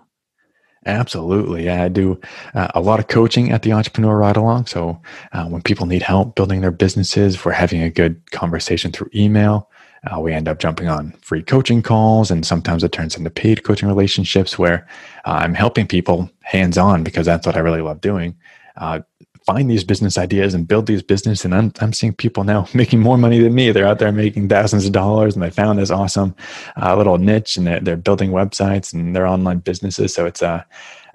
[0.86, 1.66] Absolutely.
[1.66, 2.20] Yeah, I do
[2.54, 4.68] uh, a lot of coaching at the Entrepreneur Ride Along.
[4.68, 8.92] So uh, when people need help building their businesses, if we're having a good conversation
[8.92, 9.70] through email,
[10.06, 12.30] uh, we end up jumping on free coaching calls.
[12.30, 14.88] And sometimes it turns into paid coaching relationships where
[15.26, 18.36] I'm helping people hands on because that's what I really love doing.
[18.78, 19.02] Uh,
[19.46, 21.46] find these business ideas and build these business.
[21.46, 23.72] And I'm, I'm seeing people now making more money than me.
[23.72, 26.36] They're out there making thousands of dollars and they found this awesome
[26.82, 30.14] uh, little niche and they're, they're, building websites and their online businesses.
[30.14, 30.66] So it's a,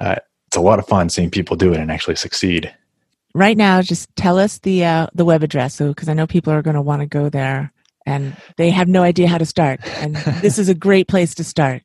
[0.01, 0.17] uh, uh,
[0.49, 2.75] it's a lot of fun seeing people do it and actually succeed.
[3.35, 6.53] Right now, just tell us the uh, the web address, so because I know people
[6.53, 7.73] are going to want to go there
[8.05, 9.79] and they have no idea how to start.
[9.99, 11.83] And this is a great place to start.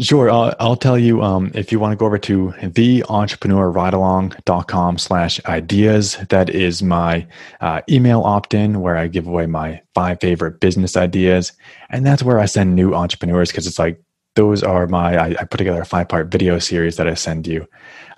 [0.00, 0.30] Sure.
[0.30, 6.18] I'll, I'll tell you um, if you want to go over to theentrepreneurridealong.com slash ideas.
[6.28, 7.26] That is my
[7.60, 11.52] uh, email opt-in where I give away my five favorite business ideas.
[11.90, 14.02] And that's where I send new entrepreneurs because it's like,
[14.36, 17.48] those are my, I, I, put together a five part video series that I send
[17.48, 17.66] you.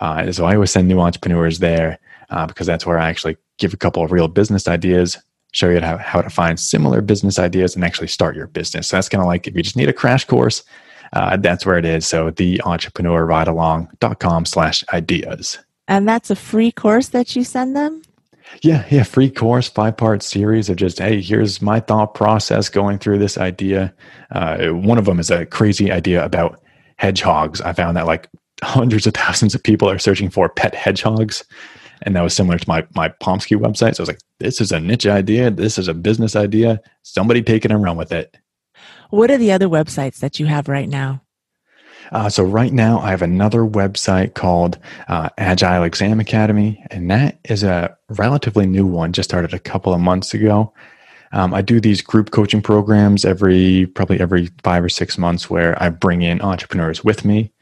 [0.01, 3.73] Uh, so I always send new entrepreneurs there uh, because that's where I actually give
[3.73, 5.17] a couple of real business ideas,
[5.53, 8.89] show you how, how to find similar business ideas and actually start your business.
[8.89, 10.63] So that's kind of like if you just need a crash course,
[11.13, 12.07] uh, that's where it is.
[12.07, 15.59] So the entrepreneurridealong.com slash ideas.
[15.89, 18.03] And that's a free course that you send them?
[18.61, 22.99] Yeah, yeah, free course, five part series of just, hey, here's my thought process going
[22.99, 23.95] through this idea.
[24.31, 26.61] Uh, one of them is a crazy idea about
[26.97, 27.61] hedgehogs.
[27.63, 28.29] I found that like
[28.63, 31.45] hundreds of thousands of people are searching for pet hedgehogs.
[32.03, 33.95] And that was similar to my, my Pomsky website.
[33.95, 35.51] So I was like, this is a niche idea.
[35.51, 36.81] This is a business idea.
[37.03, 38.37] Somebody take it and run with it.
[39.13, 41.21] What are the other websites that you have right now?
[42.13, 47.39] Uh, so right now I have another website called uh, Agile Exam Academy, and that
[47.45, 49.13] is a relatively new one.
[49.13, 50.73] Just started a couple of months ago.
[51.33, 55.81] Um, I do these group coaching programs every probably every five or six months, where
[55.83, 57.53] I bring in entrepreneurs with me,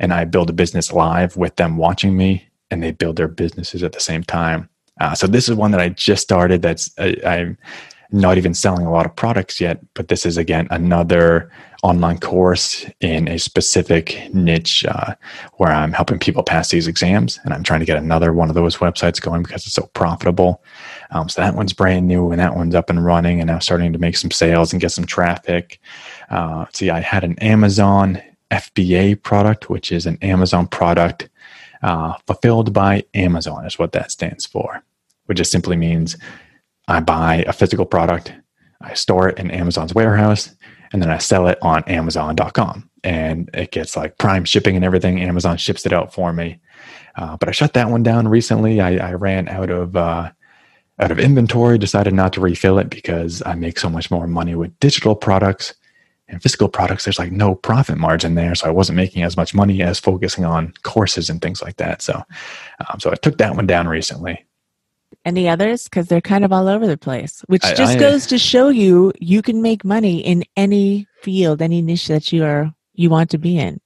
[0.00, 3.82] and I build a business live with them watching me, and they build their businesses
[3.82, 4.70] at the same time.
[5.02, 6.62] Uh, so this is one that I just started.
[6.62, 7.58] That's I, I'm
[8.14, 11.50] not even selling a lot of products yet, but this is again another
[11.82, 15.14] online course in a specific niche uh,
[15.54, 17.40] where I'm helping people pass these exams.
[17.44, 20.62] And I'm trying to get another one of those websites going because it's so profitable.
[21.10, 23.92] Um, so that one's brand new and that one's up and running and now starting
[23.92, 25.80] to make some sales and get some traffic.
[26.30, 28.22] Uh, see, I had an Amazon
[28.52, 31.28] FBA product, which is an Amazon product
[31.82, 34.82] uh, fulfilled by Amazon, is what that stands for,
[35.26, 36.16] which just simply means
[36.88, 38.32] I buy a physical product,
[38.80, 40.54] I store it in Amazon's warehouse,
[40.92, 42.88] and then I sell it on Amazon.com.
[43.02, 45.20] And it gets like prime shipping and everything.
[45.20, 46.60] Amazon ships it out for me.
[47.16, 48.80] Uh, but I shut that one down recently.
[48.80, 50.30] I, I ran out of uh,
[51.00, 51.78] out of inventory.
[51.78, 55.74] Decided not to refill it because I make so much more money with digital products
[56.28, 57.04] and physical products.
[57.04, 60.44] There's like no profit margin there, so I wasn't making as much money as focusing
[60.44, 62.02] on courses and things like that.
[62.02, 62.22] So,
[62.88, 64.44] um, so I took that one down recently.
[65.24, 65.84] Any others?
[65.84, 68.68] Because they're kind of all over the place, which I, just I, goes to show
[68.68, 73.30] you you can make money in any field, any niche that you are you want
[73.30, 73.80] to be in.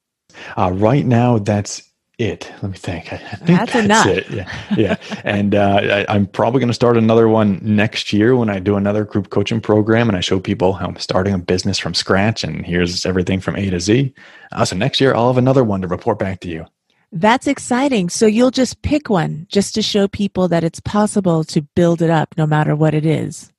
[0.57, 2.51] Uh, right now, that's it.
[2.62, 3.12] Let me think.
[3.12, 4.07] I think that's, that's enough.
[4.07, 4.29] it.
[4.31, 4.96] Yeah, yeah.
[5.24, 8.77] and uh, I, am probably going to start another one next year when I do
[8.77, 12.42] another group coaching program and I show people how I'm starting a business from scratch
[12.42, 14.12] and here's everything from A to Z.
[14.53, 16.66] Uh, so next year I'll have another one to report back to you.
[17.12, 18.11] That's exciting.
[18.11, 22.11] So you'll just pick one just to show people that it's possible to build it
[22.11, 23.53] up no matter what it is.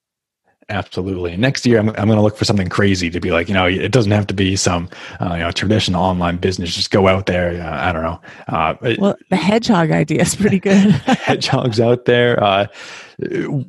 [0.72, 1.36] Absolutely.
[1.36, 3.66] Next year, I'm, I'm going to look for something crazy to be like, you know,
[3.66, 4.88] it doesn't have to be some,
[5.20, 6.76] uh, you know, traditional online business.
[6.76, 7.60] Just go out there.
[7.60, 8.22] Uh, I don't know.
[8.48, 10.92] Uh, well, the hedgehog idea is pretty good.
[11.02, 12.42] hedgehogs out there.
[12.44, 12.68] Uh,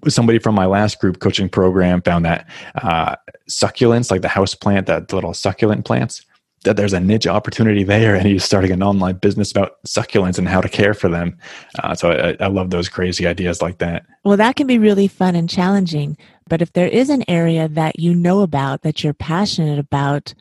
[0.09, 2.47] somebody from my last group coaching program found that
[2.83, 3.17] uh,
[3.49, 6.27] succulents, like the house plant, that little succulent plants,
[6.65, 10.49] that there's a niche opportunity there and he's starting an online business about succulents and
[10.49, 11.37] how to care for them.
[11.83, 14.05] Uh, so I, I, love those crazy ideas like that.
[14.25, 16.17] Well that can be really fun and challenging
[16.49, 20.35] but if there is an area that you know about that you're passionate about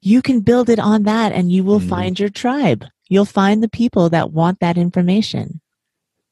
[0.00, 2.84] you can build it on that and you will mm find your tribe.
[3.08, 5.60] You'll find the people that want that information.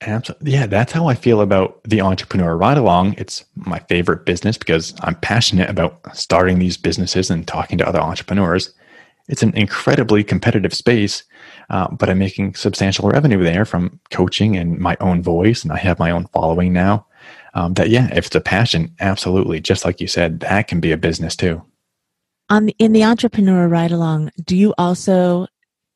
[0.02, 0.52] Absolutely.
[0.52, 3.14] Yeah, that's how I feel about the entrepreneur ride along.
[3.18, 7.98] It's my favorite business because I'm passionate about starting these businesses and talking to other
[7.98, 8.72] entrepreneurs
[9.28, 11.22] it's an incredibly competitive space,
[11.70, 15.76] uh, but I'm making substantial revenue there from coaching and my own voice, and I
[15.78, 17.06] have my own following now.
[17.54, 20.92] Um, that yeah, if it's a passion, absolutely, just like you said, that can be
[20.92, 21.62] a business too.
[22.50, 25.46] On the, in the entrepreneur ride along, do you also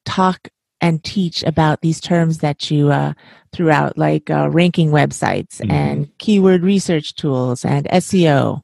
[0.04, 0.48] talk
[0.82, 3.14] and teach about these terms that you uh,
[3.52, 5.70] threw out, like uh, ranking websites mm-hmm.
[5.70, 8.60] and keyword research tools and SEO?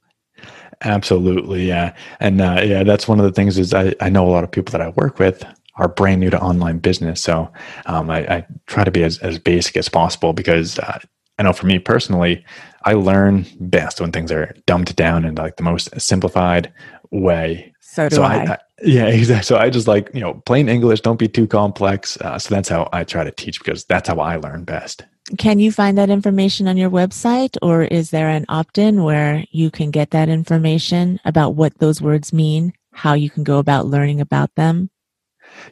[0.83, 4.31] Absolutely, yeah, and uh, yeah, that's one of the things is I, I know a
[4.31, 5.45] lot of people that I work with
[5.79, 7.23] are brand new to online business.
[7.23, 7.51] So
[7.87, 10.99] um, I, I, try to be as, as basic as possible because uh,
[11.39, 12.45] I know for me personally,
[12.85, 16.73] I learn best when things are dumbed down in like the most simplified
[17.11, 17.73] way.
[17.81, 18.35] So do so I.
[18.35, 19.45] I, I yeah, exactly.
[19.45, 22.17] So I just like, you know, plain English, don't be too complex.
[22.21, 25.05] Uh, so that's how I try to teach because that's how I learn best.
[25.37, 29.45] Can you find that information on your website or is there an opt in where
[29.51, 33.87] you can get that information about what those words mean, how you can go about
[33.87, 34.89] learning about them?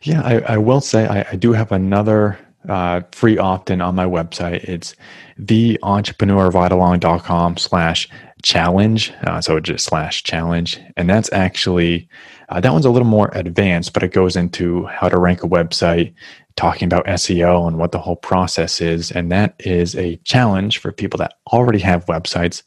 [0.03, 2.39] Yeah, I, I will say I, I do have another
[2.69, 4.65] uh, free opt-in on my website.
[4.65, 4.95] It's
[5.41, 8.11] theentrepreneurridealong.com slash
[8.43, 9.15] challenge.
[9.27, 10.79] Uh, so just slash challenge.
[10.97, 12.07] And that's actually,
[12.49, 15.49] uh, that one's a little more advanced, but it goes into how to rank a
[15.49, 16.13] website,
[16.57, 19.11] talking about SEO and what the whole process is.
[19.13, 22.63] And that is a challenge for people that already have websites,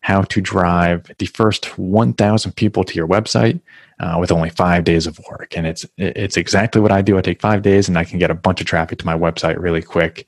[0.00, 3.60] how to drive the first 1,000 people to your website
[4.00, 5.56] uh, with only five days of work.
[5.56, 7.16] And it's it's exactly what I do.
[7.16, 9.58] I take five days and I can get a bunch of traffic to my website
[9.58, 10.26] really quick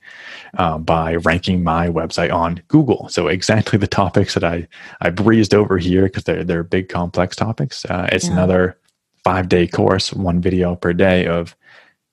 [0.57, 3.09] uh, by ranking my website on Google.
[3.09, 4.67] So exactly the topics that I
[5.01, 7.85] I breezed over here because they're they're big complex topics.
[7.85, 8.33] Uh, it's yeah.
[8.33, 8.77] another
[9.25, 11.55] five day course, one video per day of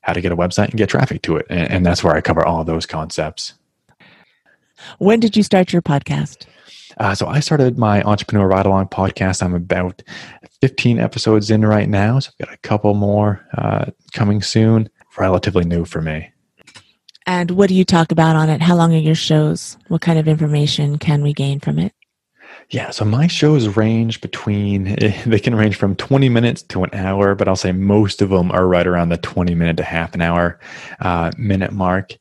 [0.02, 2.20] how to get a website and get traffic to it, and, and that's where I
[2.20, 3.54] cover all those concepts.
[4.98, 6.46] When did you start your podcast?
[6.98, 9.42] Uh, so I started my Entrepreneur Ride Along podcast.
[9.42, 10.02] I'm about
[10.60, 12.18] 15 episodes in right now.
[12.18, 14.88] So I've got a couple more uh, coming soon.
[15.16, 16.30] Relatively new for me.
[17.26, 18.60] And what do you talk about on it?
[18.60, 19.76] How long are your shows?
[19.88, 21.92] What kind of information can we gain from it?
[22.70, 24.84] Yeah, so my shows range between,
[25.26, 28.50] they can range from 20 minutes to an hour, but I'll say most of them
[28.50, 30.58] are right around the 20 minute to half an hour
[31.00, 32.16] uh, minute mark.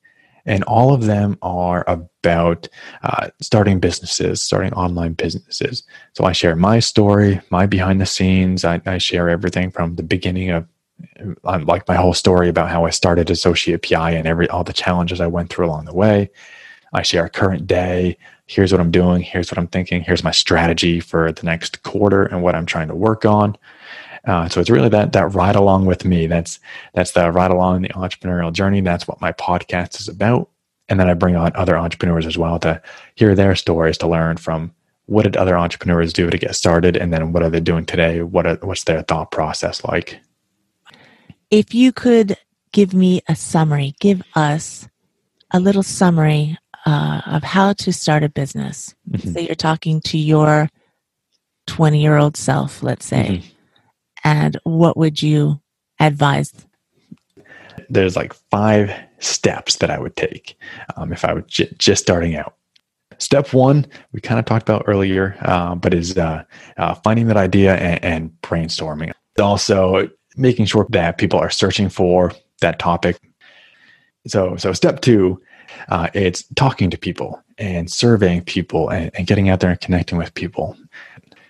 [0.45, 2.67] And all of them are about
[3.03, 5.83] uh, starting businesses, starting online businesses.
[6.13, 8.65] So I share my story, my behind the scenes.
[8.65, 10.67] I, I share everything from the beginning of
[11.43, 14.73] uh, like my whole story about how I started Associate PI and every all the
[14.73, 16.29] challenges I went through along the way.
[16.93, 18.17] I share current day.
[18.47, 19.21] Here's what I'm doing.
[19.21, 20.01] Here's what I'm thinking.
[20.01, 23.57] Here's my strategy for the next quarter and what I'm trying to work on.
[24.25, 26.27] Uh, so it's really that that ride along with me.
[26.27, 26.59] That's
[26.93, 28.81] that's the ride along the entrepreneurial journey.
[28.81, 30.49] That's what my podcast is about.
[30.89, 32.81] And then I bring on other entrepreneurs as well to
[33.15, 34.73] hear their stories, to learn from
[35.05, 38.21] what did other entrepreneurs do to get started, and then what are they doing today?
[38.21, 40.19] What are, what's their thought process like?
[41.49, 42.37] If you could
[42.71, 44.87] give me a summary, give us
[45.51, 48.95] a little summary uh, of how to start a business.
[49.09, 49.33] Mm-hmm.
[49.33, 50.69] Say you're talking to your
[51.67, 53.39] 20 year old self, let's say.
[53.39, 53.55] Mm-hmm
[54.23, 55.59] and what would you
[55.99, 56.53] advise?
[57.89, 60.57] There's like five steps that I would take
[60.95, 62.55] um, if I was j- just starting out.
[63.17, 66.43] Step one, we kind of talked about earlier, uh, but is uh,
[66.77, 69.11] uh, finding that idea and, and brainstorming.
[69.39, 73.17] Also, making sure that people are searching for that topic.
[74.27, 75.41] So, so step two,
[75.89, 80.17] uh, it's talking to people and surveying people and, and, getting out there and connecting
[80.17, 80.77] with people.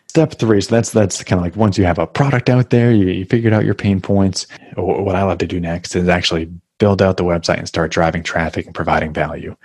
[0.07, 2.91] Step three, so that's that's kind of like once you have a product out there,
[2.91, 4.45] you, you figured out your pain points.
[4.75, 8.23] What I love to do next is actually build out the website and start driving
[8.23, 9.55] traffic and providing value.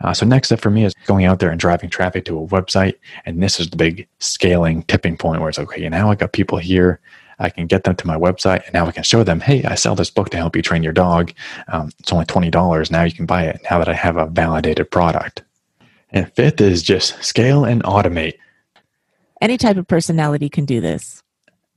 [0.00, 2.46] Uh, so next step for me is going out there and driving traffic to a
[2.46, 5.88] website, and this is the big scaling tipping point where it's okay.
[5.88, 7.00] Now I got people here.
[7.38, 9.74] I can get them to my website, and now I can show them, hey, I
[9.74, 11.32] sell this book to help you train your dog.
[11.68, 12.90] Um, it's only twenty dollars.
[12.90, 13.60] Now you can buy it.
[13.70, 15.42] Now that I have a validated product.
[16.10, 18.38] And fifth is just scale and automate
[19.40, 21.22] any type of personality can do this.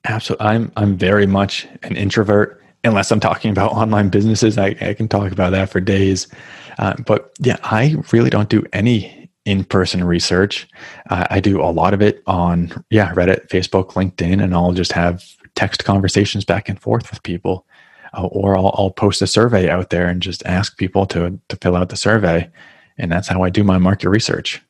[0.06, 0.48] Absolutely.
[0.48, 2.62] I'm I'm very much an introvert.
[2.84, 6.28] Unless I'm talking about online businesses, I, I can talk about that for days.
[6.80, 10.68] Uh, but yeah, I really don't do any in-person research.
[11.12, 14.94] Uh, I do a lot of it on yeah Reddit, Facebook, LinkedIn, and I'll just
[14.94, 15.24] have
[15.56, 17.66] text conversations back and forth with people,
[18.14, 21.56] uh, or I'll, I'll post a survey out there and just ask people to to
[21.58, 22.50] fill out the survey,
[22.98, 24.62] and that's how I do my market research.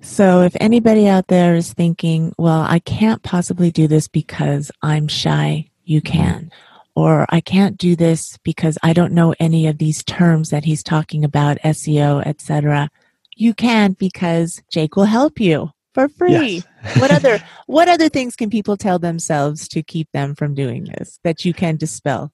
[0.00, 5.06] So, if anybody out there is thinking, well, I can't possibly do this because I'm
[5.06, 6.50] shy, you can.
[6.94, 10.82] Or I can't do this because I don't know any of these terms that he's
[10.82, 12.90] talking about, SEO, etc.
[13.36, 16.62] You can because Jake will help you for free.
[16.84, 17.00] Yes.
[17.00, 21.18] what other what other things can people tell themselves to keep them from doing this
[21.24, 22.32] that you can dispel?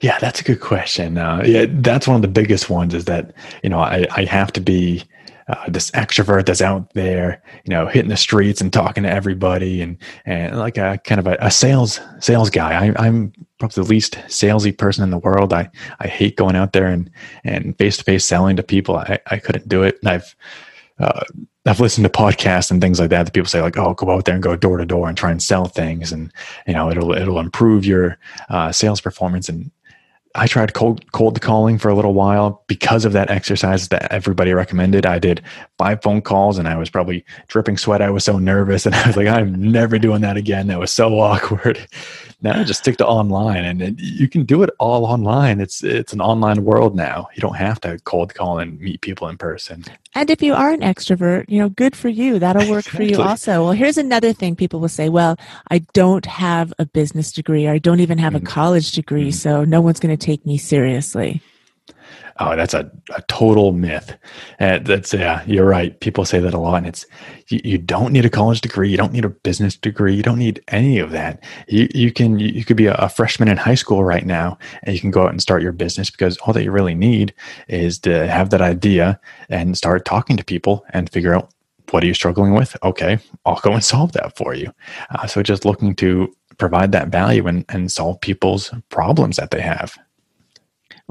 [0.00, 1.16] Yeah, that's a good question.
[1.16, 2.94] Uh, yeah, that's one of the biggest ones.
[2.94, 5.04] Is that you know I, I have to be
[5.48, 9.80] uh, this extrovert that's out there, you know, hitting the streets and talking to everybody,
[9.80, 12.92] and and like a kind of a, a sales sales guy.
[12.96, 15.52] I, am probably the least salesy person in the world.
[15.52, 15.70] I
[16.00, 17.10] I hate going out there and
[17.44, 18.96] and face to face selling to people.
[18.96, 19.98] I I couldn't do it.
[20.02, 20.36] And I've
[20.98, 21.24] uh,
[21.64, 24.24] I've listened to podcasts and things like that that people say like, oh, go out
[24.24, 26.32] there and go door to door and try and sell things, and
[26.66, 29.48] you know it'll it'll improve your uh, sales performance.
[29.48, 29.70] And
[30.34, 34.52] I tried cold cold calling for a little while because of that exercise that everybody
[34.52, 35.06] recommended.
[35.06, 35.42] I did
[35.78, 38.02] five phone calls and I was probably dripping sweat.
[38.02, 40.68] I was so nervous and I was like, I'm never doing that again.
[40.68, 41.86] That was so awkward.
[42.42, 45.60] Now just stick to online and, and you can do it all online.
[45.60, 47.28] It's it's an online world now.
[47.34, 49.84] You don't have to cold call and meet people in person.
[50.14, 52.38] And if you are an extrovert, you know, good for you.
[52.38, 53.14] That'll work exactly.
[53.14, 53.62] for you also.
[53.64, 55.36] Well, here's another thing people will say, well,
[55.70, 58.46] I don't have a business degree or I don't even have mm-hmm.
[58.46, 59.30] a college degree, mm-hmm.
[59.30, 61.40] so no one's going to take me seriously.
[62.44, 64.18] Oh, that's a, a total myth.
[64.58, 65.98] Uh, that's yeah, you're right.
[66.00, 67.06] People say that a lot, and it's
[67.48, 70.40] you, you, don't need a college degree, you don't need a business degree, you don't
[70.40, 71.44] need any of that.
[71.68, 74.58] You you can you, you could be a, a, freshman in high school right now,
[74.82, 77.32] and you can go out and start your business because all that you really need
[77.68, 81.54] is to have that idea and start talking to people and figure out
[81.90, 82.76] what are you struggling with.
[82.82, 84.74] Okay, I'll go and solve that for you.
[85.10, 89.60] Uh, so just looking to provide that value and, and solve people's problems that they
[89.60, 89.96] have.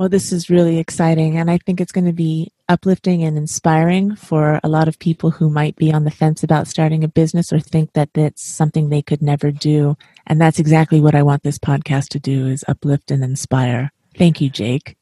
[0.02, 4.16] Well, this is really exciting, and I think it's going to be uplifting and inspiring
[4.16, 7.54] for a lot of people who might be on the fence about starting a business
[7.54, 9.96] or think that that's something they could never do.
[10.26, 13.92] And that's exactly what I want this podcast to do is uplift and inspire.
[14.18, 14.98] Thank you, Jake.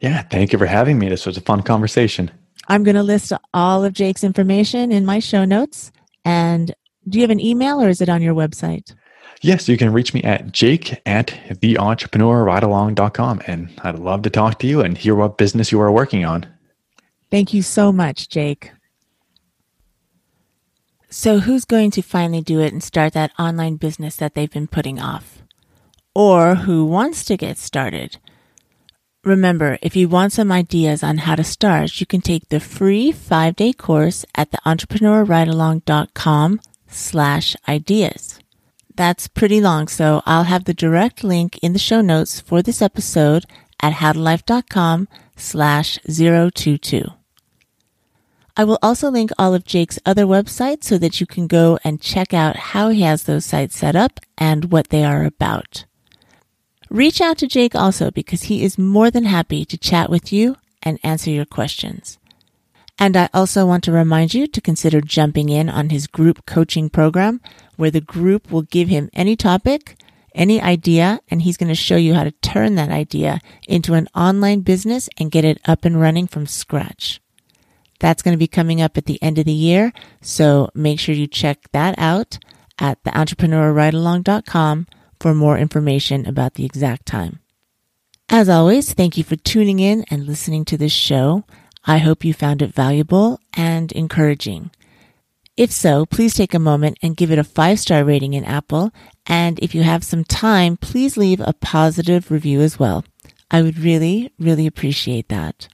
[0.00, 1.08] Yeah, thank you for having me.
[1.08, 2.30] This was a fun conversation.
[2.68, 5.92] I'm going to list all of Jake's information in my show notes.
[6.26, 6.74] And
[7.08, 8.94] do you have an email or is it on your website?
[9.40, 13.42] Yes, you can reach me at jake at theentrepreneurridealong.com.
[13.46, 16.46] And I'd love to talk to you and hear what business you are working on.
[17.30, 18.72] Thank you so much, Jake.
[21.10, 24.66] So, who's going to finally do it and start that online business that they've been
[24.66, 25.42] putting off?
[26.14, 28.18] Or who wants to get started?
[29.24, 33.12] Remember, if you want some ideas on how to start, you can take the free
[33.12, 38.41] five day course at theentrepreneurridealong.com slash ideas.
[38.94, 42.82] That's pretty long, so I'll have the direct link in the show notes for this
[42.82, 43.44] episode
[43.80, 47.04] at howtolife.com slash 022.
[48.54, 52.02] I will also link all of Jake's other websites so that you can go and
[52.02, 55.86] check out how he has those sites set up and what they are about.
[56.90, 60.56] Reach out to Jake also because he is more than happy to chat with you
[60.82, 62.18] and answer your questions.
[62.98, 66.90] And I also want to remind you to consider jumping in on his group coaching
[66.90, 67.40] program
[67.82, 69.96] where the group will give him any topic,
[70.36, 74.06] any idea, and he's going to show you how to turn that idea into an
[74.14, 77.20] online business and get it up and running from scratch.
[77.98, 81.12] That's going to be coming up at the end of the year, so make sure
[81.12, 82.38] you check that out
[82.78, 84.86] at theentrepreneurridealong.com
[85.18, 87.40] for more information about the exact time.
[88.28, 91.42] As always, thank you for tuning in and listening to this show.
[91.84, 94.70] I hope you found it valuable and encouraging.
[95.56, 98.90] If so, please take a moment and give it a five star rating in Apple.
[99.26, 103.04] And if you have some time, please leave a positive review as well.
[103.50, 105.68] I would really, really appreciate that.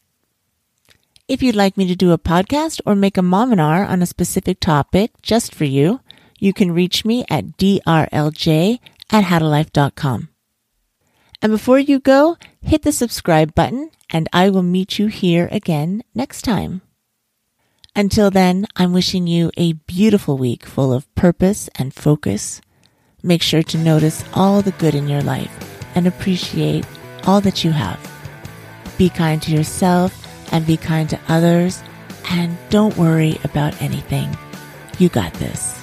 [1.28, 4.58] If you'd like me to do a podcast or make a mominar on a specific
[4.60, 6.00] topic just for you,
[6.38, 8.78] you can reach me at drlj
[9.10, 10.28] at howtolife.com.
[11.40, 16.02] And before you go, hit the subscribe button and I will meet you here again
[16.14, 16.82] next time.
[17.98, 22.60] Until then, I'm wishing you a beautiful week full of purpose and focus.
[23.24, 25.50] Make sure to notice all the good in your life
[25.96, 26.86] and appreciate
[27.26, 27.98] all that you have.
[28.98, 30.14] Be kind to yourself
[30.52, 31.82] and be kind to others
[32.30, 34.30] and don't worry about anything.
[35.00, 35.74] You got this.